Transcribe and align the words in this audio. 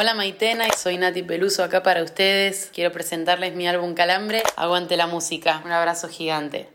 Hola 0.00 0.14
Maitena, 0.14 0.70
soy 0.76 0.96
Nati 0.96 1.24
Peluso 1.24 1.64
acá 1.64 1.82
para 1.82 2.04
ustedes. 2.04 2.70
Quiero 2.72 2.92
presentarles 2.92 3.56
mi 3.56 3.66
álbum 3.66 3.94
Calambre. 3.94 4.44
Aguante 4.54 4.96
la 4.96 5.08
música. 5.08 5.60
Un 5.64 5.72
abrazo 5.72 6.06
gigante. 6.06 6.68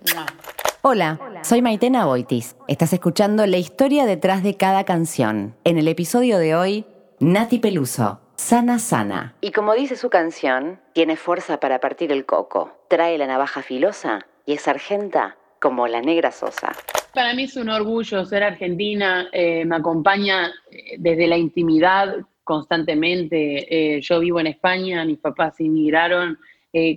Hola, 0.81 1.17
soy 1.41 1.61
Maitena 1.61 2.05
Boitis. 2.05 2.57
Estás 2.67 2.91
escuchando 2.91 3.45
la 3.45 3.55
historia 3.55 4.05
detrás 4.05 4.43
de 4.43 4.57
cada 4.57 4.83
canción. 4.83 5.55
En 5.63 5.77
el 5.77 5.87
episodio 5.87 6.37
de 6.37 6.53
hoy, 6.53 6.85
Nati 7.21 7.59
Peluso, 7.59 8.19
Sana 8.35 8.77
Sana. 8.77 9.35
Y 9.39 9.53
como 9.53 9.73
dice 9.73 9.95
su 9.95 10.09
canción, 10.09 10.81
tiene 10.91 11.15
fuerza 11.15 11.61
para 11.61 11.79
partir 11.79 12.11
el 12.11 12.25
coco, 12.25 12.77
trae 12.89 13.17
la 13.17 13.27
navaja 13.27 13.61
filosa 13.61 14.27
y 14.45 14.51
es 14.51 14.67
argenta 14.67 15.37
como 15.61 15.87
la 15.87 16.01
negra 16.01 16.33
sosa. 16.33 16.73
Para 17.13 17.33
mí 17.33 17.43
es 17.43 17.55
un 17.55 17.69
orgullo 17.69 18.25
ser 18.25 18.43
argentina, 18.43 19.29
eh, 19.31 19.63
me 19.63 19.77
acompaña 19.77 20.47
eh, 20.69 20.95
desde 20.97 21.27
la 21.27 21.37
intimidad 21.37 22.17
constantemente. 22.43 23.95
Eh, 23.95 24.01
yo 24.01 24.19
vivo 24.19 24.39
en 24.39 24.47
España, 24.47 25.05
mis 25.05 25.19
papás 25.19 25.59
inmigraron. 25.59 26.37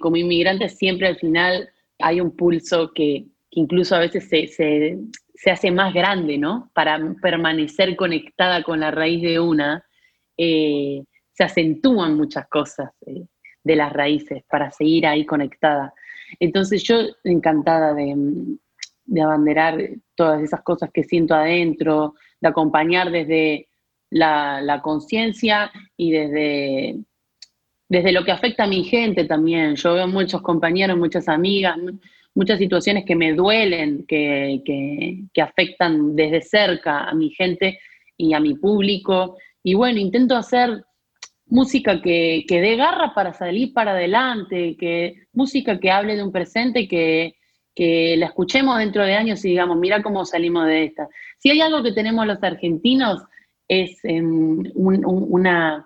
como 0.01 0.17
inmigrantes 0.17 0.79
siempre 0.79 1.07
al 1.07 1.17
final 1.17 1.69
hay 1.99 2.21
un 2.21 2.35
pulso 2.35 2.93
que, 2.95 3.27
incluso 3.51 3.95
a 3.95 4.01
veces 4.01 4.29
se, 4.29 5.51
hace 5.51 5.71
más 5.71 5.93
grande, 5.93 6.39
¿no? 6.39 6.71
Para 6.75 6.99
permanecer 7.21 7.95
conectada 7.97 8.63
con 8.63 8.81
la 8.81 8.91
raíz 8.91 9.23
de 9.23 9.39
una, 9.39 9.85
se 10.37 11.45
acentúan 11.45 12.17
muchas 12.17 12.49
cosas 12.49 12.91
de 13.67 13.77
las 13.77 13.93
raíces 13.93 14.45
para 14.49 14.71
seguir 14.71 15.07
ahí 15.07 15.27
conectada. 15.27 15.93
Entonces 16.41 16.83
yo 16.85 17.01
encantada 17.25 17.95
de, 17.95 18.57
abanderar 19.23 19.79
todas 20.15 20.43
esas 20.43 20.63
cosas 20.63 20.91
que 20.93 21.05
siento 21.05 21.35
adentro, 21.35 22.15
de 22.41 22.49
acompañar 22.49 23.11
desde 23.11 23.69
la, 24.11 24.81
conciencia 24.83 25.71
y 25.97 26.11
desde, 26.11 26.97
desde 27.89 28.13
lo 28.13 28.25
que 28.25 28.33
afecta 28.33 28.65
a 28.65 28.69
mi 28.69 28.85
gente 28.85 29.25
también. 29.25 29.77
Yo 29.77 29.95
veo 29.95 30.07
muchos 30.09 30.43
compañeros, 30.43 30.97
muchas 30.97 31.29
amigas, 31.29 31.77
muchas 32.35 32.59
situaciones 32.59 33.05
que 33.05 33.17
me 33.17 33.33
duelen, 33.33 34.05
que, 34.07 34.63
que, 34.65 35.43
afectan 35.43 36.15
desde 36.15 36.43
cerca 36.43 37.05
a 37.05 37.15
mi 37.15 37.31
gente 37.31 37.79
y 38.17 38.35
a 38.35 38.41
mi 38.41 38.55
público. 38.55 39.37
Y 39.63 39.75
bueno, 39.75 39.99
intento 39.99 40.37
hacer 40.37 40.85
música 41.47 42.01
que, 42.03 42.45
que 42.47 42.61
dé 42.61 42.77
garra 42.77 43.15
para 43.15 43.33
salir 43.33 43.73
para 43.73 43.93
adelante, 43.93 44.77
que 44.79 45.27
música 45.33 45.79
que 45.79 45.91
hable 45.91 46.17
de 46.17 46.23
un 46.23 46.33
presente 46.33 46.89
que, 46.89 47.37
que 47.77 48.17
la 48.17 48.27
escuchemos 48.27 48.79
dentro 48.79 49.05
de 49.05 49.15
años 49.15 49.45
y 49.45 49.51
digamos, 49.51 49.77
mira 49.77 50.03
cómo 50.03 50.25
salimos 50.25 50.67
de 50.67 50.85
esta. 50.85 51.09
Si 51.39 51.51
hay 51.51 51.61
algo 51.61 51.83
que 51.83 51.93
tenemos 51.93 52.27
los 52.27 52.43
argentinos 52.43 53.23
es 53.69 53.99
em, 54.05 54.63
un, 54.75 55.85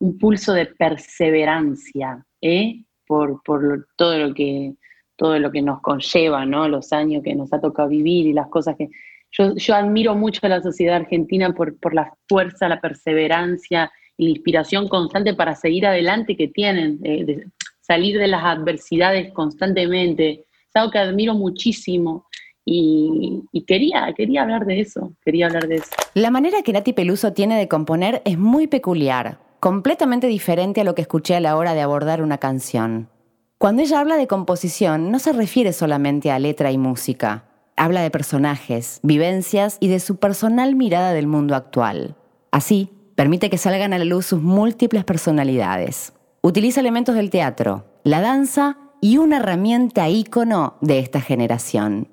un 0.00 0.18
pulso 0.18 0.52
de 0.52 0.66
perseverancia, 0.66 2.24
¿eh? 2.40 2.84
por, 3.06 3.42
por 3.42 3.88
todo 3.96 4.18
lo 4.18 4.34
que 4.34 4.74
todo 5.16 5.36
lo 5.40 5.50
que 5.50 5.62
nos 5.62 5.80
conlleva, 5.80 6.46
¿no? 6.46 6.68
Los 6.68 6.92
años 6.92 7.24
que 7.24 7.34
nos 7.34 7.52
ha 7.52 7.60
tocado 7.60 7.88
vivir 7.88 8.28
y 8.28 8.32
las 8.32 8.46
cosas 8.46 8.76
que... 8.76 8.88
Yo, 9.32 9.56
yo 9.56 9.74
admiro 9.74 10.14
mucho 10.14 10.38
a 10.44 10.48
la 10.48 10.62
sociedad 10.62 10.94
argentina 10.94 11.52
por, 11.52 11.76
por 11.80 11.92
la 11.92 12.14
fuerza, 12.28 12.68
la 12.68 12.80
perseverancia 12.80 13.90
y 14.16 14.24
la 14.26 14.30
inspiración 14.30 14.88
constante 14.88 15.34
para 15.34 15.56
seguir 15.56 15.86
adelante 15.86 16.36
que 16.36 16.46
tienen, 16.46 17.00
de 17.00 17.48
salir 17.80 18.16
de 18.16 18.28
las 18.28 18.44
adversidades 18.44 19.32
constantemente. 19.32 20.44
Es 20.68 20.76
algo 20.76 20.92
que 20.92 20.98
admiro 20.98 21.34
muchísimo. 21.34 22.27
Y, 22.70 23.64
quería, 23.66 24.12
quería 24.16 24.42
hablar 24.42 24.66
de 24.66 24.80
eso, 24.80 25.12
quería 25.24 25.46
hablar 25.46 25.68
de 25.68 25.76
eso. 25.76 25.90
La 26.14 26.30
manera 26.30 26.62
que 26.62 26.72
Nati 26.72 26.92
Peluso 26.92 27.32
tiene 27.32 27.58
de 27.58 27.68
componer 27.68 28.22
es 28.24 28.38
muy 28.38 28.66
peculiar, 28.66 29.38
completamente 29.60 30.26
diferente 30.26 30.82
a 30.82 30.84
lo 30.84 30.94
que 30.94 31.02
escuché 31.02 31.34
a 31.34 31.40
la 31.40 31.56
hora 31.56 31.74
de 31.74 31.80
abordar 31.80 32.22
una 32.22 32.38
canción. 32.38 33.08
Cuando 33.56 33.82
ella 33.82 34.00
habla 34.00 34.16
de 34.16 34.26
composición, 34.26 35.10
no 35.10 35.18
se 35.18 35.32
refiere 35.32 35.72
solamente 35.72 36.30
a 36.30 36.38
letra 36.38 36.70
y 36.70 36.78
música. 36.78 37.44
Habla 37.76 38.02
de 38.02 38.10
personajes, 38.10 39.00
vivencias 39.02 39.78
y 39.80 39.88
de 39.88 40.00
su 40.00 40.16
personal 40.16 40.74
mirada 40.74 41.12
del 41.12 41.26
mundo 41.26 41.54
actual. 41.54 42.16
Así, 42.50 42.90
Permite 43.18 43.50
que 43.50 43.58
salgan 43.58 43.92
a 43.92 43.98
la 43.98 44.04
luz 44.04 44.26
sus 44.26 44.40
múltiples 44.40 45.02
personalidades. 45.02 46.12
Utiliza 46.40 46.78
elementos 46.78 47.16
del 47.16 47.30
teatro, 47.30 47.84
la 48.04 48.20
danza 48.20 48.78
y 49.00 49.16
una 49.16 49.38
herramienta 49.38 50.08
ícono 50.08 50.76
de 50.82 51.00
esta 51.00 51.20
generación, 51.20 52.06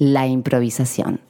la 0.00 0.26
improvisación. 0.26 1.20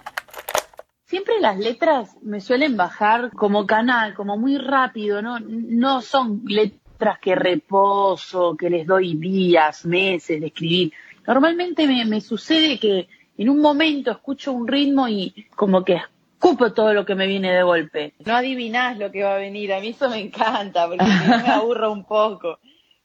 Siempre 1.04 1.38
las 1.40 1.58
letras 1.58 2.16
me 2.22 2.40
suelen 2.40 2.78
bajar 2.78 3.32
como 3.32 3.66
canal, 3.66 4.14
como 4.14 4.38
muy 4.38 4.56
rápido, 4.56 5.20
¿no? 5.20 5.38
No 5.40 6.00
son 6.00 6.42
letras 6.46 7.18
que 7.20 7.34
reposo, 7.34 8.56
que 8.56 8.70
les 8.70 8.86
doy 8.86 9.16
días, 9.16 9.84
meses 9.84 10.40
de 10.40 10.46
escribir. 10.46 10.92
Normalmente 11.26 11.86
me, 11.86 12.06
me 12.06 12.22
sucede 12.22 12.78
que 12.78 13.08
en 13.36 13.50
un 13.50 13.60
momento 13.60 14.10
escucho 14.10 14.52
un 14.52 14.66
ritmo 14.66 15.06
y 15.08 15.46
como 15.54 15.84
que 15.84 16.00
Cupo 16.40 16.72
todo 16.72 16.94
lo 16.94 17.04
que 17.04 17.14
me 17.14 17.26
viene 17.26 17.52
de 17.52 17.62
golpe. 17.62 18.14
No 18.24 18.34
adivinás 18.34 18.96
lo 18.96 19.12
que 19.12 19.22
va 19.22 19.34
a 19.34 19.38
venir. 19.38 19.74
A 19.74 19.80
mí 19.80 19.88
eso 19.88 20.08
me 20.08 20.20
encanta, 20.20 20.88
porque 20.88 21.04
me 21.04 21.50
aburro 21.50 21.92
un 21.92 22.04
poco. 22.04 22.58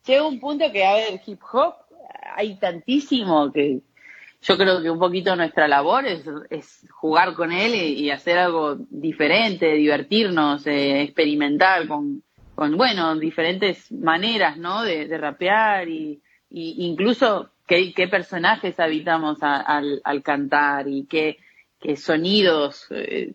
Llega 0.05 0.25
un 0.25 0.39
punto 0.39 0.71
que, 0.71 0.85
a 0.85 0.93
ver, 0.93 1.21
hip 1.25 1.41
hop, 1.51 1.73
hay 2.33 2.55
tantísimo 2.55 3.51
que 3.51 3.81
yo 4.47 4.57
creo 4.57 4.81
que 4.81 4.89
un 4.89 4.99
poquito 4.99 5.35
nuestra 5.35 5.67
labor 5.67 6.05
es, 6.05 6.85
jugar 6.91 7.33
con 7.33 7.51
él 7.51 7.75
y, 7.75 8.11
hacer 8.11 8.37
algo 8.37 8.75
diferente, 8.89 9.73
divertirnos, 9.73 10.67
eh, 10.67 11.01
experimentar 11.01 11.87
con, 11.87 12.23
con, 12.53 12.77
bueno, 12.77 13.15
diferentes 13.15 13.91
maneras, 13.91 14.57
¿no? 14.57 14.83
De, 14.83 15.17
rapear 15.17 15.89
y, 15.89 16.21
incluso 16.49 17.49
qué, 17.67 17.93
qué 17.93 18.07
personajes 18.07 18.79
habitamos 18.79 19.39
al, 19.41 20.01
al 20.03 20.23
cantar 20.23 20.87
y 20.87 21.05
qué 21.05 21.37
qué 21.85 21.95
sonidos 21.95 22.87
eh, 22.89 23.33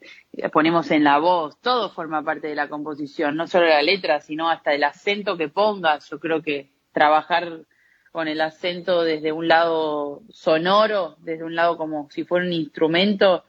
ponemos 0.52 0.90
en 0.90 1.04
la 1.04 1.18
voz, 1.18 1.60
todo 1.60 1.90
forma 1.90 2.22
parte 2.22 2.48
de 2.48 2.54
la 2.54 2.68
composición, 2.68 3.36
no 3.36 3.46
solo 3.46 3.66
la 3.66 3.82
letra, 3.82 4.20
sino 4.20 4.48
hasta 4.50 4.72
el 4.72 4.82
acento 4.82 5.36
que 5.36 5.48
pongas. 5.48 6.08
Yo 6.10 6.18
creo 6.18 6.42
que 6.42 6.70
trabajar 6.92 7.60
con 8.12 8.28
el 8.28 8.40
acento 8.40 9.02
desde 9.02 9.32
un 9.32 9.48
lado 9.48 10.22
sonoro, 10.30 11.16
desde 11.20 11.44
un 11.44 11.54
lado 11.54 11.76
como 11.76 12.08
si 12.10 12.24
fuera 12.24 12.44
un 12.44 12.52
instrumento, 12.52 13.44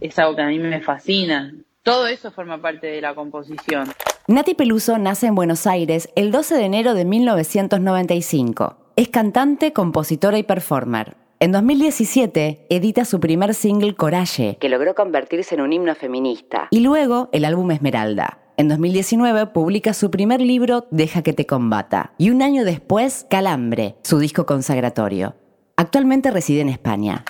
es 0.00 0.18
algo 0.18 0.36
que 0.36 0.42
a 0.42 0.46
mí 0.46 0.58
me 0.58 0.80
fascina. 0.80 1.54
Todo 1.82 2.06
eso 2.06 2.30
forma 2.30 2.60
parte 2.60 2.86
de 2.86 3.00
la 3.00 3.14
composición. 3.14 3.88
Nati 4.28 4.54
Peluso 4.54 4.98
nace 4.98 5.26
en 5.26 5.34
Buenos 5.34 5.66
Aires 5.66 6.08
el 6.16 6.30
12 6.30 6.54
de 6.54 6.64
enero 6.64 6.94
de 6.94 7.04
1995. 7.04 8.76
Es 8.96 9.08
cantante, 9.08 9.72
compositora 9.72 10.38
y 10.38 10.42
performer. 10.42 11.16
En 11.40 11.50
2017 11.50 12.66
edita 12.70 13.04
su 13.04 13.18
primer 13.18 13.52
single 13.54 13.96
Coraje, 13.96 14.58
que 14.60 14.68
logró 14.68 14.94
convertirse 14.94 15.56
en 15.56 15.62
un 15.62 15.72
himno 15.72 15.94
feminista, 15.96 16.68
y 16.70 16.80
luego 16.80 17.30
el 17.32 17.44
álbum 17.44 17.72
Esmeralda. 17.72 18.38
En 18.58 18.68
2019 18.68 19.46
publica 19.46 19.94
su 19.94 20.10
primer 20.10 20.42
libro 20.42 20.86
Deja 20.90 21.22
que 21.22 21.32
te 21.32 21.46
combata 21.46 22.12
y 22.18 22.28
un 22.28 22.42
año 22.42 22.64
después 22.64 23.26
Calambre, 23.30 23.96
su 24.02 24.18
disco 24.18 24.44
consagratorio. 24.44 25.34
Actualmente 25.76 26.30
reside 26.30 26.60
en 26.60 26.68
España. 26.68 27.24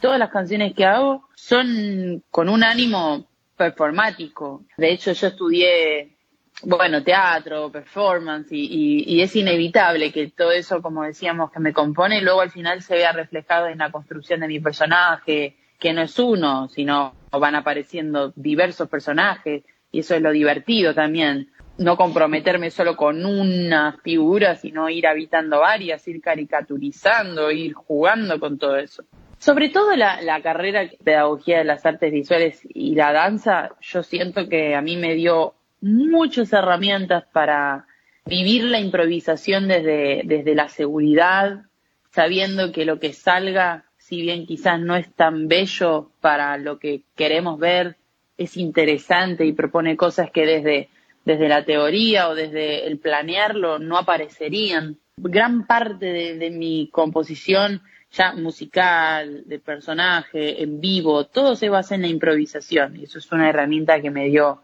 Todas 0.00 0.18
las 0.18 0.30
canciones 0.30 0.74
que 0.74 0.84
hago 0.84 1.28
son 1.36 2.24
con 2.30 2.48
un 2.48 2.64
ánimo 2.64 3.24
performático. 3.56 4.64
De 4.76 4.92
hecho, 4.92 5.12
yo 5.12 5.28
estudié 5.28 6.16
bueno, 6.62 7.02
teatro, 7.02 7.70
performance, 7.70 8.48
y, 8.50 9.20
es 9.20 9.34
inevitable 9.36 10.12
que 10.12 10.28
todo 10.30 10.52
eso, 10.52 10.82
como 10.82 11.02
decíamos, 11.02 11.50
que 11.50 11.60
me 11.60 11.72
compone, 11.72 12.20
luego 12.20 12.40
al 12.40 12.50
final 12.50 12.82
se 12.82 12.94
vea 12.94 13.12
reflejado 13.12 13.68
en 13.68 13.78
la 13.78 13.90
construcción 13.90 14.40
de 14.40 14.48
mi 14.48 14.60
personaje, 14.60 15.56
que 15.78 15.92
no 15.92 16.02
es 16.02 16.18
uno, 16.18 16.68
sino 16.68 17.14
van 17.30 17.56
apareciendo 17.56 18.32
diversos 18.36 18.88
personajes, 18.88 19.64
y 19.94 20.00
eso 20.00 20.16
es 20.16 20.22
lo 20.22 20.32
divertido 20.32 20.92
también. 20.92 21.50
No 21.78 21.96
comprometerme 21.96 22.70
solo 22.70 22.96
con 22.96 23.24
una 23.24 23.96
figura, 24.02 24.56
sino 24.56 24.90
ir 24.90 25.06
habitando 25.06 25.60
varias, 25.60 26.06
ir 26.08 26.20
caricaturizando, 26.20 27.50
ir 27.52 27.74
jugando 27.74 28.40
con 28.40 28.58
todo 28.58 28.76
eso. 28.76 29.04
Sobre 29.38 29.68
todo 29.68 29.94
la, 29.94 30.20
la 30.20 30.42
carrera 30.42 30.80
de 30.80 30.98
pedagogía 31.02 31.58
de 31.58 31.64
las 31.64 31.86
artes 31.86 32.12
visuales 32.12 32.60
y 32.68 32.96
la 32.96 33.12
danza, 33.12 33.70
yo 33.80 34.02
siento 34.02 34.48
que 34.48 34.74
a 34.74 34.82
mí 34.82 34.96
me 34.96 35.14
dio 35.14 35.54
muchas 35.80 36.52
herramientas 36.52 37.24
para 37.32 37.86
vivir 38.26 38.64
la 38.64 38.80
improvisación 38.80 39.68
desde, 39.68 40.22
desde 40.24 40.56
la 40.56 40.68
seguridad, 40.68 41.66
sabiendo 42.10 42.72
que 42.72 42.84
lo 42.84 42.98
que 42.98 43.12
salga, 43.12 43.84
si 43.96 44.22
bien 44.22 44.46
quizás 44.46 44.80
no 44.80 44.96
es 44.96 45.12
tan 45.14 45.46
bello 45.46 46.10
para 46.20 46.56
lo 46.58 46.80
que 46.80 47.02
queremos 47.14 47.60
ver, 47.60 47.96
es 48.36 48.56
interesante 48.56 49.44
y 49.44 49.52
propone 49.52 49.96
cosas 49.96 50.30
que 50.30 50.46
desde, 50.46 50.88
desde 51.24 51.48
la 51.48 51.64
teoría 51.64 52.28
o 52.28 52.34
desde 52.34 52.86
el 52.86 52.98
planearlo 52.98 53.78
no 53.78 53.98
aparecerían. 53.98 54.98
Gran 55.16 55.66
parte 55.66 56.06
de, 56.06 56.38
de 56.38 56.50
mi 56.50 56.88
composición 56.90 57.82
ya 58.14 58.32
musical, 58.32 59.42
de 59.46 59.58
personaje, 59.58 60.62
en 60.62 60.80
vivo, 60.80 61.26
todo 61.26 61.56
se 61.56 61.68
basa 61.68 61.96
en 61.96 62.02
la 62.02 62.08
improvisación 62.08 62.96
y 62.96 63.04
eso 63.04 63.18
es 63.18 63.30
una 63.32 63.48
herramienta 63.48 64.00
que 64.00 64.10
me 64.10 64.26
dio 64.26 64.60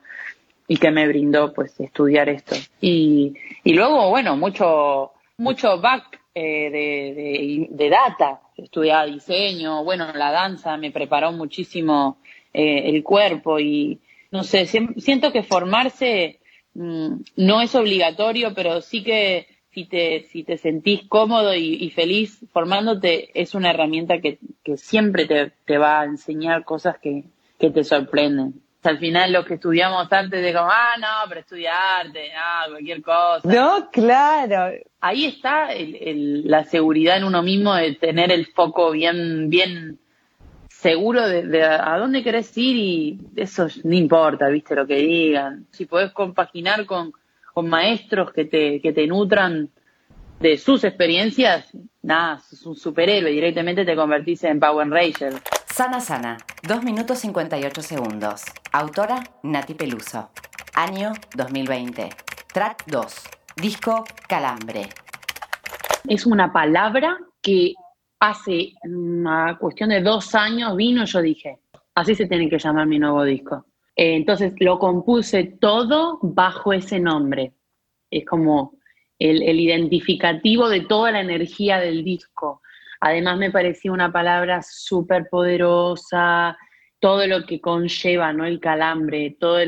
y 0.68 0.76
que 0.76 0.92
me 0.92 1.08
brindó 1.08 1.52
pues 1.52 1.78
estudiar 1.80 2.28
esto. 2.28 2.54
Y, 2.80 3.34
y 3.64 3.74
luego, 3.74 4.08
bueno, 4.10 4.36
mucho, 4.36 5.10
mucho 5.36 5.80
back 5.80 6.20
eh, 6.32 6.70
de, 6.70 7.66
de, 7.70 7.90
data, 7.90 8.40
estudiaba 8.56 9.04
diseño, 9.04 9.82
bueno, 9.82 10.12
la 10.14 10.30
danza 10.30 10.76
me 10.76 10.92
preparó 10.92 11.32
muchísimo 11.32 12.18
eh, 12.52 12.82
el 12.86 13.02
cuerpo 13.02 13.58
y 13.58 14.00
no 14.30 14.44
sé, 14.44 14.66
siento 14.66 15.32
que 15.32 15.42
formarse 15.42 16.38
mm, 16.74 17.14
no 17.36 17.60
es 17.60 17.74
obligatorio, 17.74 18.54
pero 18.54 18.80
sí 18.80 19.02
que 19.02 19.46
si 19.72 19.84
te, 19.84 20.24
si 20.30 20.42
te 20.42 20.56
sentís 20.56 21.02
cómodo 21.08 21.54
y, 21.54 21.90
feliz 21.90 22.44
formándote, 22.52 23.30
es 23.40 23.54
una 23.54 23.70
herramienta 23.70 24.20
que, 24.20 24.38
que 24.64 24.76
siempre 24.76 25.26
te, 25.26 25.52
te 25.64 25.78
va 25.78 26.00
a 26.00 26.04
enseñar 26.04 26.64
cosas 26.64 26.98
que, 26.98 27.24
que 27.58 27.70
te 27.70 27.84
sorprenden 27.84 28.54
al 28.82 28.98
final 28.98 29.32
lo 29.32 29.44
que 29.44 29.54
estudiamos 29.54 30.10
antes 30.10 30.42
de 30.42 30.52
como, 30.52 30.70
ah, 30.70 30.94
no, 30.98 31.28
pero 31.28 31.40
estudiarte, 31.40 32.32
ah, 32.34 32.64
cualquier 32.68 33.02
cosa. 33.02 33.40
No, 33.44 33.90
claro. 33.90 34.74
Ahí 35.00 35.26
está 35.26 35.72
el, 35.72 36.48
la 36.48 36.64
seguridad 36.64 37.18
en 37.18 37.24
uno 37.24 37.42
mismo 37.42 37.74
de 37.74 37.94
tener 37.94 38.32
el 38.32 38.46
foco 38.46 38.90
bien, 38.92 39.50
bien 39.50 39.98
seguro 40.80 41.28
de, 41.28 41.62
a 41.62 41.98
dónde 41.98 42.22
querés 42.22 42.56
ir 42.56 42.76
y 42.76 43.20
eso 43.36 43.66
no 43.84 43.94
importa, 43.94 44.48
viste, 44.48 44.74
lo 44.74 44.86
que 44.86 44.96
digan. 44.96 45.66
Si 45.70 45.84
podés 45.84 46.12
compaginar 46.12 46.86
con, 46.86 47.12
con 47.52 47.68
maestros 47.68 48.32
que 48.32 48.46
te, 48.46 48.80
que 48.80 48.92
te 48.92 49.06
nutran 49.06 49.68
de 50.40 50.56
sus 50.56 50.84
experiencias, 50.84 51.70
nada, 52.00 52.38
sos 52.38 52.64
un 52.64 52.76
superhéroe, 52.76 53.30
directamente 53.30 53.84
te 53.84 53.94
convertís 53.94 54.42
en 54.44 54.58
Power 54.58 54.88
Ranger. 54.88 55.34
Sana 55.66 56.00
Sana, 56.00 56.38
2 56.66 56.82
minutos 56.82 57.18
58 57.18 57.82
segundos. 57.82 58.42
Autora 58.72 59.22
Nati 59.42 59.74
Peluso. 59.74 60.30
Año 60.74 61.12
2020. 61.36 62.08
Track 62.54 62.84
2. 62.86 63.14
Disco 63.56 64.04
Calambre. 64.26 64.88
Es 66.08 66.24
una 66.24 66.52
palabra 66.52 67.18
que 67.42 67.74
hace 68.20 68.74
una 68.84 69.56
cuestión 69.58 69.88
de 69.88 70.02
dos 70.02 70.34
años 70.34 70.76
vino 70.76 71.04
yo 71.04 71.22
dije, 71.22 71.58
así 71.94 72.14
se 72.14 72.26
tiene 72.26 72.48
que 72.48 72.58
llamar 72.58 72.86
mi 72.86 72.98
nuevo 72.98 73.24
disco. 73.24 73.66
Eh, 73.96 74.14
entonces 74.14 74.52
lo 74.60 74.78
compuse 74.78 75.56
todo 75.60 76.18
bajo 76.22 76.72
ese 76.72 77.00
nombre. 77.00 77.54
Es 78.10 78.24
como 78.26 78.78
el, 79.18 79.58
identificativo 79.58 80.68
de 80.68 80.80
toda 80.82 81.12
la 81.12 81.20
energía 81.20 81.78
del 81.78 82.04
disco. 82.04 82.62
Además 83.00 83.38
me 83.38 83.50
parecía 83.50 83.92
una 83.92 84.12
palabra 84.12 84.60
súper 84.62 85.28
poderosa, 85.30 86.56
todo 87.00 87.26
lo 87.26 87.44
que 87.46 87.60
conlleva, 87.60 88.32
¿no? 88.32 88.44
El 88.44 88.60
calambre, 88.60 89.36
todo 89.40 89.58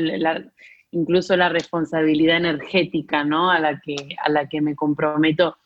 incluso 0.91 1.35
la 1.35 1.49
responsabilidad 1.49 2.37
energética, 2.37 3.23
¿no? 3.23 3.49
A 3.49 3.59
la 3.59 3.79
que, 3.79 3.95
a 4.23 4.29
la 4.29 4.47
que 4.47 4.61
me 4.61 4.75
comprometo 4.75 5.57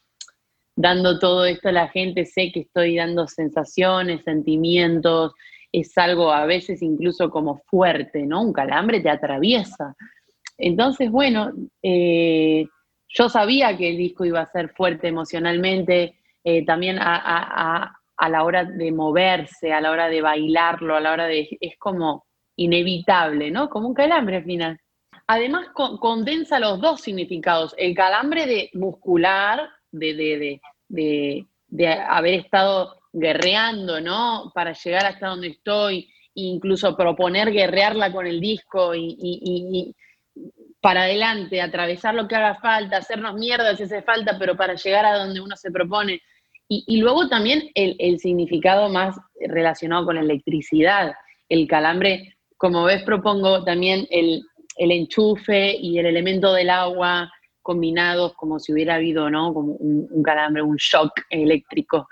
dando 0.77 1.17
todo 1.17 1.45
esto 1.45 1.69
a 1.69 1.73
la 1.73 1.87
gente, 1.89 2.25
sé 2.25 2.51
que 2.51 2.61
estoy 2.61 2.95
dando 2.95 3.27
sensaciones, 3.27 4.23
sentimientos, 4.23 5.33
es 5.71 5.97
algo 5.97 6.31
a 6.31 6.45
veces 6.45 6.81
incluso 6.81 7.29
como 7.31 7.57
fuerte, 7.65 8.25
¿no? 8.25 8.43
Un 8.43 8.53
calambre 8.53 9.01
te 9.01 9.09
atraviesa. 9.09 9.95
Entonces, 10.57 11.11
bueno, 11.11 11.51
eh, 11.81 12.67
yo 13.09 13.27
sabía 13.27 13.75
que 13.75 13.89
el 13.89 13.97
disco 13.97 14.23
iba 14.23 14.41
a 14.41 14.51
ser 14.51 14.69
fuerte 14.69 15.07
emocionalmente, 15.07 16.19
eh, 16.43 16.63
también 16.63 16.99
a, 16.99 17.93
la 18.29 18.43
hora 18.43 18.63
de 18.63 18.91
moverse, 18.91 19.73
a 19.73 19.81
la 19.81 19.91
hora 19.91 20.09
de 20.09 20.21
bailarlo, 20.21 20.95
a 20.95 21.01
la 21.01 21.11
hora 21.11 21.25
de... 21.25 21.57
es 21.59 21.77
como 21.79 22.25
inevitable, 22.55 23.49
¿no? 23.49 23.69
Como 23.69 23.87
un 23.87 23.93
calambre 23.95 24.37
al 24.37 24.43
final. 24.43 24.79
Además 25.25 25.67
condensa 25.73 26.59
los 26.59 26.79
dos 26.79 27.01
significados, 27.01 27.75
el 27.77 27.95
calambre 27.95 28.45
de 28.45 28.69
muscular, 28.73 29.69
de, 29.91 30.13
de, 30.13 30.61
de, 30.87 31.45
de, 31.67 31.87
haber 31.87 32.33
estado 32.35 32.99
guerreando, 33.13 33.99
¿no? 34.01 34.51
Para 34.53 34.73
llegar 34.73 35.05
hasta 35.05 35.27
donde 35.27 35.47
estoy, 35.47 36.09
incluso 36.33 36.95
proponer 36.95 37.51
guerrearla 37.51 38.11
con 38.11 38.27
el 38.27 38.39
disco 38.39 38.93
y 38.95 39.95
para 40.81 41.03
adelante, 41.03 41.61
atravesar 41.61 42.15
lo 42.15 42.27
que 42.27 42.35
haga 42.35 42.55
falta, 42.55 42.97
hacernos 42.97 43.35
mierda 43.35 43.75
si 43.75 43.83
hace 43.83 44.01
falta, 44.03 44.37
pero 44.37 44.55
para 44.55 44.75
llegar 44.75 45.05
a 45.05 45.17
donde 45.17 45.41
uno 45.41 45.55
se 45.55 45.71
propone. 45.71 46.21
Y, 46.69 46.97
luego 46.97 47.29
también 47.29 47.71
el, 47.75 48.19
significado 48.19 48.89
más 48.89 49.17
relacionado 49.39 50.05
con 50.05 50.15
la 50.15 50.21
electricidad, 50.21 51.13
el 51.47 51.65
calambre, 51.65 52.35
como 52.57 52.83
ves, 52.83 53.03
propongo 53.03 53.63
también 53.63 54.05
el, 54.11 54.43
enchufe 54.77 55.75
y 55.79 55.97
el 55.97 56.05
elemento 56.05 56.53
del 56.53 56.69
agua 56.69 57.31
combinados 57.67 58.33
como 58.35 58.59
si 58.59 58.71
hubiera 58.71 58.95
habido, 58.95 59.29
¿no? 59.29 59.53
Como 59.53 59.73
un, 59.73 60.23
calambre, 60.23 60.61
un 60.61 60.77
shock 60.77 61.11
eléctrico. 61.29 62.07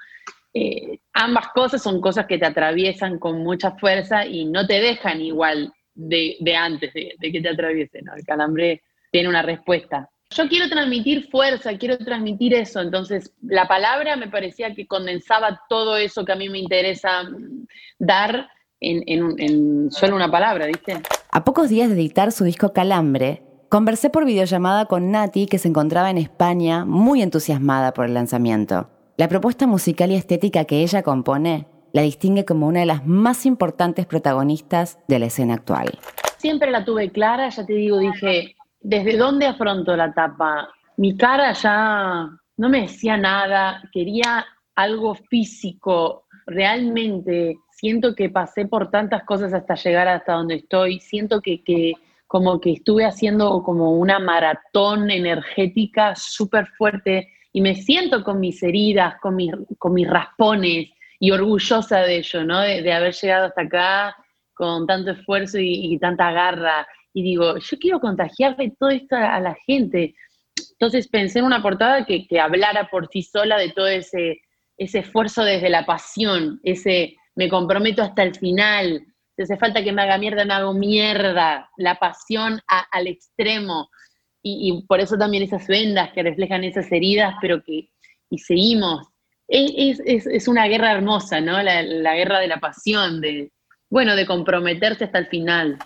Eh, 0.54 1.00
ambas 1.14 1.48
cosas 1.54 1.82
son 1.82 2.02
cosas 2.02 2.26
que 2.26 2.38
te 2.38 2.46
atraviesan 2.46 3.20
con 3.20 3.42
mucha 3.42 3.72
fuerza 3.72 4.26
y 4.26 4.44
no 4.44 4.68
te 4.68 4.82
dejan 4.82 5.22
igual 5.22 5.72
de, 5.94 6.38
antes 6.58 6.94
de, 6.94 7.16
que 7.32 7.40
te 7.42 7.48
atraviese, 7.48 8.02
¿no? 8.02 8.14
El 8.16 8.26
calambre 8.26 8.82
tiene 9.12 9.30
una 9.30 9.44
respuesta. 9.44 10.10
Yo 10.32 10.50
quiero 10.50 10.68
transmitir 10.68 11.30
fuerza, 11.30 11.78
quiero 11.78 11.98
transmitir 12.00 12.54
eso, 12.54 12.82
entonces 12.82 13.34
la 13.42 13.66
palabra 13.66 14.18
me 14.18 14.28
parecía 14.28 14.76
que 14.76 14.88
condensaba 14.88 15.62
todo 15.70 15.96
eso 15.96 16.26
que 16.26 16.34
a 16.34 16.36
mí 16.36 16.50
me 16.50 16.60
interesa 16.60 17.30
dar 17.98 18.50
en, 18.82 19.04
en 19.08 19.90
solo 19.90 20.18
una 20.18 20.30
palabra, 20.30 20.66
¿viste? 20.68 21.02
A 21.32 21.46
pocos 21.46 21.70
días 21.70 21.88
de 21.88 21.96
editar 21.96 22.34
su 22.34 22.44
disco 22.44 22.74
Calambre, 22.74 23.42
conversé 23.76 24.10
por 24.10 24.24
videollamada 24.24 24.86
con 24.86 25.12
Nati, 25.12 25.48
que 25.48 25.58
se 25.58 25.68
encontraba 25.68 26.10
en 26.10 26.18
España, 26.18 26.86
muy 26.86 27.22
entusiasmada 27.22 27.94
por 27.94 28.06
el 28.06 28.14
lanzamiento. 28.14 28.90
La 29.18 29.28
propuesta 29.28 29.68
musical 29.68 30.14
y 30.14 30.16
estética 30.16 30.64
que 30.64 30.82
ella 30.82 31.04
compone 31.04 31.68
la 31.92 32.02
distingue 32.02 32.46
como 32.46 32.68
una 32.68 32.80
de 32.80 32.86
las 32.86 33.06
más 33.06 33.46
importantes 33.46 34.06
protagonistas 34.06 34.98
de 35.10 35.20
la 35.20 35.26
escena 35.26 35.56
actual. 35.56 36.00
Siempre 36.38 36.72
la 36.72 36.86
tuve 36.86 37.12
clara, 37.12 37.50
ya 37.50 37.66
te 37.66 37.74
digo, 37.74 38.00
dije, 38.00 38.56
¿desde 38.80 39.18
dónde 39.18 39.46
afronto 39.46 39.94
la 39.98 40.14
tapa? 40.14 40.70
Mi 40.96 41.18
cara 41.18 41.52
ya 41.52 42.30
no 42.56 42.70
me 42.70 42.84
decía 42.84 43.18
nada, 43.18 43.82
quería 43.92 44.46
algo 44.76 45.16
físico, 45.16 46.24
realmente 46.46 47.58
siento 47.72 48.16
que 48.16 48.30
pasé 48.30 48.68
por 48.68 48.90
tantas 48.90 49.26
cosas 49.26 49.54
hasta 49.54 49.76
llegar 49.76 50.08
hasta 50.08 50.32
donde 50.32 50.56
estoy, 50.56 51.02
siento 51.02 51.42
que, 51.42 51.62
que 51.62 51.96
como 52.28 52.60
que 52.60 52.74
estuve 52.74 53.06
haciendo 53.06 53.62
como 53.64 53.92
una 53.92 54.20
maratón 54.20 55.12
energética 55.12 56.16
súper 56.16 56.68
fuerte 56.78 57.30
y 57.54 57.62
me 57.62 57.76
siento 57.76 58.24
con 58.24 58.40
mis 58.40 58.62
heridas, 58.64 59.16
con 59.22 59.36
mis, 59.36 59.52
con 59.78 59.94
mis 59.94 60.10
raspones, 60.10 60.90
y 61.20 61.32
orgullosa 61.32 62.02
de 62.02 62.18
ello, 62.18 62.44
¿no? 62.44 62.62
De, 62.62 62.94
haber 62.94 63.14
llegado 63.14 63.48
hasta 63.48 63.62
acá 63.62 64.16
con 64.54 64.86
tanto 64.88 65.12
esfuerzo 65.12 65.58
y, 65.60 65.98
tanta 66.00 66.32
garra. 66.32 66.88
Y 67.14 67.24
digo, 67.24 67.58
yo 67.58 67.78
quiero 67.80 68.00
contagiarle 68.00 68.74
todo 68.80 68.90
esto 68.90 69.16
a, 69.16 69.40
la 69.40 69.56
gente. 69.66 70.16
Entonces 70.72 71.08
pensé 71.08 71.40
en 71.40 71.46
una 71.46 71.62
portada 71.62 72.06
que, 72.06 72.28
hablara 72.40 72.90
por 72.90 73.08
sí 73.10 73.22
sola 73.22 73.58
de 73.58 73.72
todo 73.72 73.88
ese, 73.88 74.42
ese 74.78 75.00
esfuerzo 75.00 75.44
desde 75.44 75.70
la 75.70 75.86
pasión, 75.86 76.60
ese 76.64 77.16
me 77.36 77.50
comprometo 77.50 78.02
hasta 78.02 78.24
el 78.24 78.36
final, 78.36 79.06
si 79.36 79.44
hace 79.44 79.58
falta 79.58 79.84
que 79.84 79.92
me 79.92 80.02
haga 80.02 80.18
mierda, 80.18 80.46
me 80.46 80.54
hago 80.54 80.74
mierda, 80.74 81.70
la 81.78 81.96
pasión 81.96 82.62
al 82.68 83.08
extremo. 83.08 83.90
Y, 84.42 84.86
por 84.88 85.00
eso 85.00 85.18
también 85.18 85.44
esas 85.44 85.66
vendas 85.68 86.12
que 86.14 86.22
reflejan 86.22 86.64
esas 86.64 86.92
heridas, 86.92 87.34
pero 87.42 87.64
que 87.64 87.90
y 88.30 88.38
seguimos 88.38 89.08
es, 89.48 90.00
es, 90.06 90.28
es, 90.28 90.48
una 90.48 90.66
guerra 90.68 90.92
hermosa, 90.92 91.42
¿no? 91.42 91.62
La, 91.62 91.82
la, 91.82 92.16
guerra 92.16 92.40
de 92.40 92.48
la 92.48 92.60
pasión, 92.60 93.22
de, 93.22 93.52
bueno, 93.90 94.16
de 94.16 94.26
comprometerse 94.26 95.06
hasta 95.06 95.20
el 95.20 95.28
final. 95.28 95.78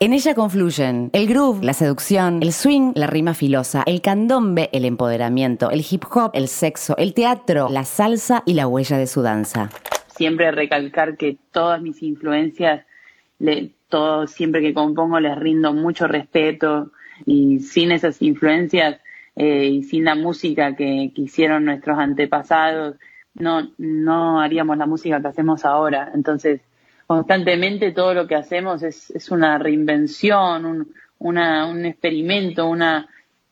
En 0.00 0.12
ella 0.12 0.34
confluyen 0.34 1.10
el 1.12 1.26
groove, 1.26 1.62
la 1.62 1.74
seducción, 1.74 2.42
el 2.42 2.52
swing, 2.52 2.92
la 2.94 3.06
rima 3.06 3.34
filosa, 3.34 3.82
el 3.86 4.00
candombe, 4.00 4.70
el 4.72 4.86
empoderamiento, 4.86 5.70
el 5.70 5.84
hip 5.88 6.04
hop, 6.10 6.30
el 6.32 6.48
sexo, 6.48 6.96
el 6.96 7.12
teatro, 7.12 7.68
la 7.70 7.84
salsa 7.84 8.42
y 8.46 8.54
la 8.54 8.66
huella 8.66 8.96
de 8.96 9.06
su 9.06 9.20
danza. 9.20 9.70
Siempre 10.20 10.50
recalcar 10.50 11.16
que 11.16 11.38
todas 11.50 11.80
mis 11.80 12.02
influencias, 12.02 12.84
le, 13.38 13.70
todo, 13.88 14.26
siempre 14.26 14.60
que 14.60 14.74
compongo 14.74 15.18
les 15.18 15.34
rindo 15.34 15.72
mucho 15.72 16.06
respeto 16.06 16.92
y 17.24 17.60
sin 17.60 17.90
esas 17.90 18.20
influencias 18.20 19.00
eh, 19.34 19.64
y 19.64 19.82
sin 19.82 20.04
la 20.04 20.16
música 20.16 20.76
que, 20.76 21.10
hicieron 21.14 21.64
nuestros 21.64 21.98
antepasados, 21.98 22.96
no, 23.32 23.70
no 23.78 24.42
haríamos 24.42 24.76
la 24.76 24.84
música 24.84 25.22
que 25.22 25.28
hacemos 25.28 25.64
ahora. 25.64 26.10
Entonces, 26.14 26.60
constantemente 27.06 27.92
todo 27.92 28.12
lo 28.12 28.26
que 28.26 28.34
hacemos 28.34 28.82
es, 28.82 29.08
es 29.12 29.30
una 29.30 29.56
reinvención, 29.56 30.66
un, 30.66 30.92
una, 31.18 31.66
un 31.66 31.86
experimento, 31.86 32.68
una, 32.68 33.08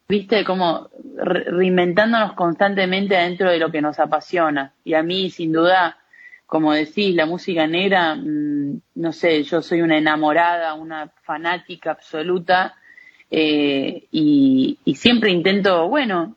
viste, 0.07 0.45
como 0.45 0.91
reinventándonos 1.17 2.35
constantemente 2.35 3.15
dentro 3.15 3.51
de 3.51 3.57
lo 3.57 3.71
que 3.71 3.81
nos 3.81 3.99
apasiona. 3.99 4.75
Y 4.85 4.93
a 4.93 5.03
mí, 5.03 5.31
sin 5.31 5.53
duda, 5.53 5.97
como 6.49 6.73
decís, 6.73 7.15
la 7.15 7.27
música 7.27 7.67
negra, 7.67 8.15
mm, 8.15 8.81
no 8.95 9.13
sé, 9.13 9.43
yo 9.43 9.61
soy 9.61 9.83
una 9.83 9.99
enamorada, 9.99 10.73
una 10.73 11.13
fanática 11.23 11.91
absoluta 11.91 12.75
eh, 13.31 14.05
y, 14.11 14.79
siempre 14.97 15.31
intento, 15.31 15.89
bueno, 15.91 16.37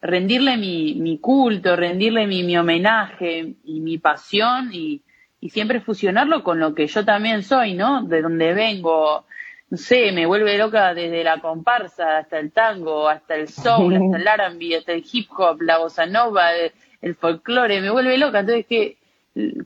rendirle 0.00 0.56
mi, 0.56 0.94
mi 0.94 1.18
culto, 1.18 1.76
rendirle 1.76 2.26
mi, 2.26 2.42
mi, 2.42 2.56
homenaje 2.56 3.56
y 3.62 3.80
mi 3.80 3.98
pasión 3.98 4.70
y, 4.72 5.02
y 5.42 5.50
siempre 5.50 5.82
fusionarlo 5.82 6.42
con 6.42 6.58
lo 6.58 6.74
que 6.74 6.86
yo 6.86 7.04
también 7.04 7.42
soy, 7.42 7.74
¿no? 7.74 8.02
De 8.04 8.22
donde 8.22 8.54
vengo, 8.54 9.26
no 9.68 9.76
sé, 9.76 10.10
me 10.12 10.24
vuelve 10.24 10.56
loca 10.56 10.94
desde 10.94 11.22
la 11.22 11.38
comparsa 11.38 12.16
hasta 12.16 12.38
el 12.38 12.50
tango, 12.50 13.10
hasta 13.10 13.34
el 13.34 13.48
soul, 13.48 13.94
hasta 13.94 14.16
el 14.16 14.26
R&B, 14.56 14.78
hasta 14.78 14.92
el 14.92 15.04
hip 15.12 15.28
hop, 15.36 15.60
la 15.60 15.76
bossa 15.76 16.06
nova, 16.06 16.48
el 17.02 17.14
folclore, 17.14 17.82
me 17.82 17.90
vuelve 17.90 18.16
loca. 18.16 18.40
Entonces 18.40 18.64
que 18.64 18.99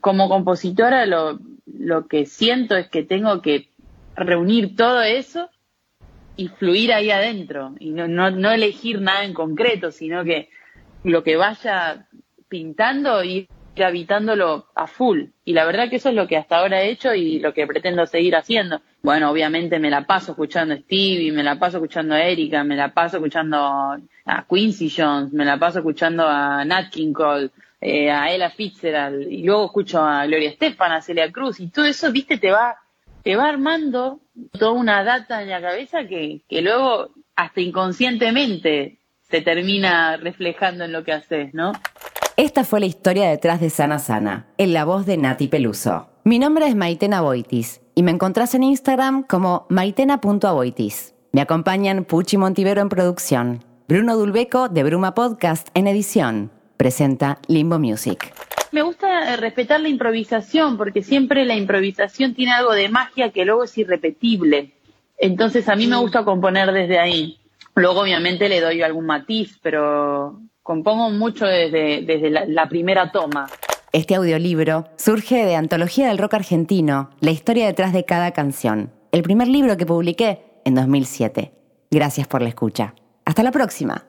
como 0.01 0.29
compositora 0.29 1.05
lo, 1.05 1.39
lo 1.65 2.07
que 2.07 2.25
siento 2.25 2.75
es 2.75 2.87
que 2.89 3.03
tengo 3.03 3.41
que 3.41 3.69
reunir 4.15 4.75
todo 4.75 5.01
eso 5.01 5.49
y 6.37 6.47
fluir 6.49 6.93
ahí 6.93 7.11
adentro 7.11 7.75
y 7.79 7.91
no, 7.91 8.07
no, 8.07 8.29
no 8.31 8.51
elegir 8.51 9.01
nada 9.01 9.23
en 9.23 9.33
concreto, 9.33 9.91
sino 9.91 10.23
que 10.23 10.49
lo 11.03 11.23
que 11.23 11.37
vaya 11.37 12.07
pintando 12.47 13.23
y 13.23 13.47
habitándolo 13.83 14.67
a 14.75 14.87
full. 14.87 15.25
Y 15.43 15.53
la 15.53 15.65
verdad 15.65 15.89
que 15.89 15.97
eso 15.97 16.09
es 16.09 16.15
lo 16.15 16.27
que 16.27 16.37
hasta 16.37 16.57
ahora 16.57 16.81
he 16.81 16.91
hecho 16.91 17.13
y 17.13 17.39
lo 17.39 17.53
que 17.53 17.67
pretendo 17.67 18.05
seguir 18.05 18.35
haciendo. 18.35 18.81
Bueno, 19.01 19.29
obviamente 19.29 19.79
me 19.79 19.89
la 19.89 20.05
paso 20.07 20.31
escuchando 20.31 20.73
a 20.73 20.77
Stevie, 20.77 21.31
me 21.31 21.43
la 21.43 21.59
paso 21.59 21.77
escuchando 21.77 22.15
a 22.15 22.23
Erika, 22.23 22.63
me 22.63 22.75
la 22.75 22.93
paso 22.93 23.17
escuchando 23.17 23.57
a 23.57 24.45
Quincy 24.49 24.89
Jones, 24.95 25.33
me 25.33 25.45
la 25.45 25.57
paso 25.57 25.79
escuchando 25.79 26.25
a 26.27 26.63
Nat 26.63 26.89
King 26.89 27.13
Cole, 27.13 27.51
eh, 27.81 28.09
a 28.09 28.31
Ella 28.31 28.49
Fitzgerald, 28.49 29.31
y 29.31 29.43
luego 29.43 29.65
escucho 29.65 30.01
a 30.01 30.25
Gloria 30.25 30.49
Estefan, 30.49 30.91
a 30.91 31.01
Celia 31.01 31.31
Cruz, 31.31 31.59
y 31.59 31.67
todo 31.67 31.85
eso, 31.85 32.11
viste, 32.11 32.37
te 32.37 32.51
va, 32.51 32.77
te 33.23 33.35
va 33.35 33.49
armando 33.49 34.19
toda 34.57 34.71
una 34.71 35.03
data 35.03 35.41
en 35.41 35.49
la 35.49 35.61
cabeza 35.61 36.07
que, 36.07 36.41
que 36.47 36.61
luego 36.61 37.11
hasta 37.35 37.61
inconscientemente 37.61 38.99
se 39.29 39.41
termina 39.41 40.17
reflejando 40.17 40.85
en 40.85 40.91
lo 40.91 41.03
que 41.03 41.13
haces, 41.13 41.53
¿no? 41.53 41.73
Esta 42.37 42.63
fue 42.63 42.79
la 42.81 42.85
historia 42.85 43.29
detrás 43.29 43.61
de 43.61 43.69
Sana 43.69 43.99
Sana, 43.99 44.47
en 44.57 44.73
la 44.73 44.83
voz 44.83 45.05
de 45.05 45.17
Nati 45.17 45.47
Peluso. 45.47 46.09
Mi 46.23 46.37
nombre 46.39 46.67
es 46.67 46.75
Maitena 46.75 47.21
Boitis 47.21 47.81
y 47.95 48.03
me 48.03 48.11
encontrás 48.11 48.55
en 48.55 48.63
Instagram 48.63 49.23
como 49.23 49.65
maitena.aboitis. 49.69 51.13
Me 51.31 51.41
acompañan 51.41 52.03
Puchi 52.03 52.37
Montivero 52.37 52.81
en 52.81 52.89
producción, 52.89 53.63
Bruno 53.87 54.17
Dulbeco 54.17 54.69
de 54.69 54.83
Bruma 54.83 55.13
Podcast 55.13 55.69
en 55.75 55.87
edición 55.87 56.54
presenta 56.77 57.39
Limbo 57.47 57.79
Music. 57.79 58.33
Me 58.71 58.81
gusta 58.81 59.33
eh, 59.33 59.37
respetar 59.37 59.79
la 59.79 59.89
improvisación 59.89 60.77
porque 60.77 61.01
siempre 61.01 61.45
la 61.45 61.55
improvisación 61.55 62.33
tiene 62.33 62.51
algo 62.51 62.73
de 62.73 62.89
magia 62.89 63.31
que 63.31 63.45
luego 63.45 63.63
es 63.63 63.77
irrepetible. 63.77 64.73
Entonces 65.17 65.69
a 65.69 65.75
mí 65.75 65.87
me 65.87 65.95
gusta 65.95 66.25
componer 66.25 66.71
desde 66.71 66.99
ahí. 66.99 67.39
Luego 67.75 68.01
obviamente 68.01 68.49
le 68.49 68.61
doy 68.61 68.81
algún 68.81 69.05
matiz, 69.05 69.59
pero 69.61 70.41
compongo 70.61 71.09
mucho 71.09 71.45
desde, 71.45 72.01
desde 72.01 72.29
la, 72.29 72.45
la 72.45 72.67
primera 72.67 73.11
toma. 73.11 73.47
Este 73.93 74.15
audiolibro 74.15 74.89
surge 74.97 75.45
de 75.45 75.55
Antología 75.55 76.09
del 76.09 76.17
Rock 76.17 76.33
Argentino, 76.33 77.11
la 77.21 77.31
historia 77.31 77.67
detrás 77.67 77.93
de 77.93 78.03
cada 78.03 78.31
canción, 78.31 78.91
el 79.13 79.23
primer 79.23 79.47
libro 79.47 79.77
que 79.77 79.85
publiqué 79.85 80.41
en 80.65 80.75
2007. 80.75 81.53
Gracias 81.91 82.27
por 82.27 82.41
la 82.41 82.49
escucha. 82.49 82.93
Hasta 83.23 83.41
la 83.43 83.51
próxima. 83.51 84.05